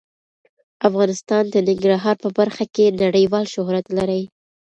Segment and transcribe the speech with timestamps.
[0.87, 4.21] افغانستان د ننګرهار په برخه کې نړیوال شهرت لري.